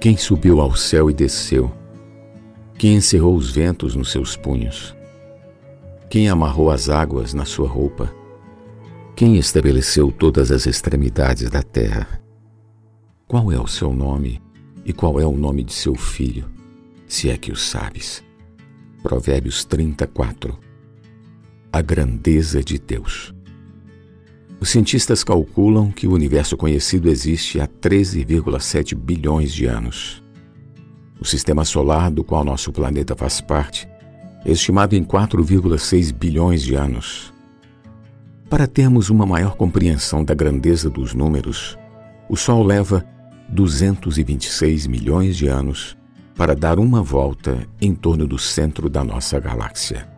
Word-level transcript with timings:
Quem 0.00 0.16
subiu 0.16 0.60
ao 0.60 0.76
céu 0.76 1.10
e 1.10 1.12
desceu? 1.12 1.72
Quem 2.78 2.94
encerrou 2.94 3.34
os 3.34 3.50
ventos 3.50 3.96
nos 3.96 4.12
seus 4.12 4.36
punhos? 4.36 4.94
Quem 6.08 6.28
amarrou 6.28 6.70
as 6.70 6.88
águas 6.88 7.34
na 7.34 7.44
sua 7.44 7.68
roupa? 7.68 8.14
Quem 9.16 9.36
estabeleceu 9.36 10.12
todas 10.12 10.52
as 10.52 10.66
extremidades 10.66 11.50
da 11.50 11.64
terra? 11.64 12.22
Qual 13.26 13.50
é 13.50 13.58
o 13.58 13.66
seu 13.66 13.92
nome 13.92 14.40
e 14.84 14.92
qual 14.92 15.18
é 15.18 15.26
o 15.26 15.36
nome 15.36 15.64
de 15.64 15.72
seu 15.72 15.96
filho, 15.96 16.48
se 17.08 17.28
é 17.28 17.36
que 17.36 17.50
o 17.50 17.56
sabes? 17.56 18.22
Provérbios 19.02 19.64
34 19.64 20.56
A 21.72 21.82
grandeza 21.82 22.62
de 22.62 22.78
Deus. 22.78 23.34
Os 24.60 24.70
cientistas 24.70 25.22
calculam 25.22 25.92
que 25.92 26.08
o 26.08 26.12
universo 26.12 26.56
conhecido 26.56 27.08
existe 27.08 27.60
há 27.60 27.68
13,7 27.68 28.94
bilhões 28.96 29.52
de 29.52 29.66
anos. 29.66 30.22
O 31.20 31.24
sistema 31.24 31.64
solar 31.64 32.10
do 32.10 32.24
qual 32.24 32.44
nosso 32.44 32.72
planeta 32.72 33.14
faz 33.14 33.40
parte 33.40 33.88
é 34.44 34.50
estimado 34.50 34.96
em 34.96 35.04
4,6 35.04 36.12
bilhões 36.12 36.62
de 36.62 36.74
anos. 36.74 37.32
Para 38.50 38.66
termos 38.66 39.10
uma 39.10 39.26
maior 39.26 39.56
compreensão 39.56 40.24
da 40.24 40.34
grandeza 40.34 40.90
dos 40.90 41.14
números, 41.14 41.78
o 42.28 42.36
Sol 42.36 42.64
leva 42.64 43.06
226 43.48 44.88
milhões 44.88 45.36
de 45.36 45.46
anos 45.46 45.96
para 46.34 46.54
dar 46.54 46.78
uma 46.78 47.02
volta 47.02 47.66
em 47.80 47.94
torno 47.94 48.26
do 48.26 48.38
centro 48.38 48.88
da 48.88 49.04
nossa 49.04 49.38
galáxia. 49.38 50.08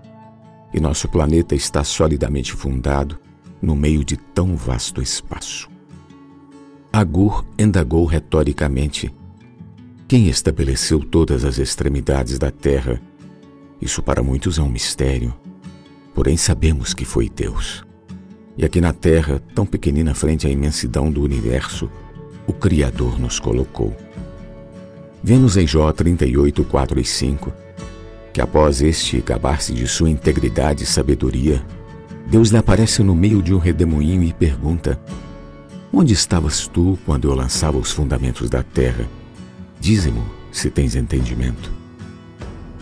E 0.72 0.80
nosso 0.80 1.08
planeta 1.08 1.54
está 1.54 1.82
solidamente 1.84 2.52
fundado 2.52 3.18
no 3.60 3.76
meio 3.76 4.04
de 4.04 4.16
tão 4.16 4.56
vasto 4.56 5.02
espaço. 5.02 5.68
Agur 6.92 7.44
indagou 7.58 8.04
retoricamente: 8.04 9.12
Quem 10.08 10.28
estabeleceu 10.28 11.00
todas 11.00 11.44
as 11.44 11.58
extremidades 11.58 12.38
da 12.38 12.50
Terra? 12.50 13.00
Isso 13.80 14.02
para 14.02 14.22
muitos 14.22 14.58
é 14.58 14.62
um 14.62 14.68
mistério, 14.68 15.34
porém 16.14 16.36
sabemos 16.36 16.92
que 16.92 17.04
foi 17.04 17.28
Deus. 17.28 17.84
E 18.56 18.64
aqui 18.64 18.80
na 18.80 18.92
Terra, 18.92 19.40
tão 19.54 19.64
pequenina 19.64 20.14
frente 20.14 20.46
à 20.46 20.50
imensidão 20.50 21.10
do 21.10 21.22
universo, 21.22 21.90
o 22.46 22.52
Criador 22.52 23.18
nos 23.18 23.38
colocou. 23.38 23.96
Vemos 25.22 25.56
em 25.56 25.66
Jó 25.66 25.90
38, 25.92 26.64
4 26.64 27.00
e 27.00 27.04
5 27.04 27.52
que 28.32 28.40
após 28.40 28.80
este 28.80 29.20
gabar-se 29.20 29.72
de 29.72 29.86
sua 29.88 30.08
integridade 30.08 30.84
e 30.84 30.86
sabedoria, 30.86 31.64
Deus 32.30 32.50
lhe 32.50 32.56
aparece 32.56 33.02
no 33.02 33.12
meio 33.12 33.42
de 33.42 33.52
um 33.52 33.58
redemoinho 33.58 34.22
e 34.22 34.32
pergunta: 34.32 35.00
Onde 35.92 36.12
estavas 36.12 36.68
tu 36.68 36.96
quando 37.04 37.28
eu 37.28 37.34
lançava 37.34 37.76
os 37.76 37.90
fundamentos 37.90 38.48
da 38.48 38.62
terra? 38.62 39.04
Dize-mo 39.80 40.24
se 40.52 40.70
tens 40.70 40.94
entendimento. 40.94 41.72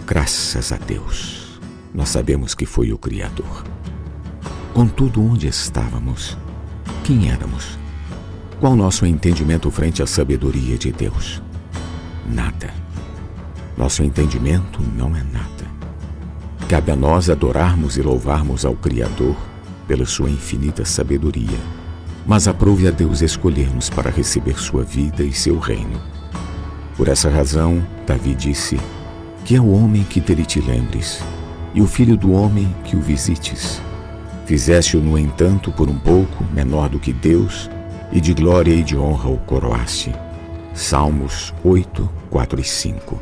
Graças 0.06 0.70
a 0.70 0.76
Deus, 0.76 1.58
nós 1.94 2.10
sabemos 2.10 2.54
que 2.54 2.66
foi 2.66 2.92
o 2.92 2.98
Criador. 2.98 3.64
Contudo, 4.74 5.22
onde 5.22 5.46
estávamos? 5.46 6.36
Quem 7.02 7.30
éramos? 7.30 7.78
Qual 8.60 8.76
nosso 8.76 9.06
entendimento 9.06 9.70
frente 9.70 10.02
à 10.02 10.06
sabedoria 10.06 10.76
de 10.76 10.92
Deus? 10.92 11.42
Nada. 12.26 12.74
Nosso 13.78 14.02
entendimento 14.02 14.82
não 14.94 15.16
é 15.16 15.22
nada. 15.22 15.77
Cabe 16.68 16.92
a 16.92 16.96
nós 16.96 17.30
adorarmos 17.30 17.96
e 17.96 18.02
louvarmos 18.02 18.64
ao 18.64 18.74
Criador 18.74 19.36
pela 19.86 20.04
sua 20.04 20.28
infinita 20.28 20.84
sabedoria, 20.84 21.58
mas 22.26 22.46
aprove 22.46 22.86
a 22.86 22.90
Deus 22.90 23.22
escolher-nos 23.22 23.88
para 23.88 24.10
receber 24.10 24.60
sua 24.60 24.82
vida 24.82 25.22
e 25.22 25.32
seu 25.32 25.58
reino. 25.58 26.00
Por 26.96 27.08
essa 27.08 27.30
razão, 27.30 27.82
Davi 28.06 28.34
disse: 28.34 28.78
Que 29.44 29.56
é 29.56 29.60
o 29.60 29.70
homem 29.70 30.04
que 30.04 30.20
dele 30.20 30.44
te 30.44 30.60
lembres, 30.60 31.22
e 31.74 31.80
o 31.80 31.86
filho 31.86 32.16
do 32.16 32.32
homem 32.32 32.74
que 32.84 32.96
o 32.96 33.00
visites 33.00 33.80
Fizeste-o, 34.48 35.02
no 35.02 35.18
entanto, 35.18 35.70
por 35.70 35.90
um 35.90 35.98
pouco 35.98 36.42
menor 36.54 36.88
do 36.88 36.98
que 36.98 37.12
Deus, 37.12 37.68
e 38.10 38.18
de 38.18 38.32
glória 38.32 38.72
e 38.72 38.82
de 38.82 38.96
honra 38.96 39.28
o 39.28 39.36
coroaste. 39.36 40.10
Salmos 40.72 41.52
8, 41.62 42.08
4 42.30 42.58
e 42.58 42.64
5. 42.64 43.20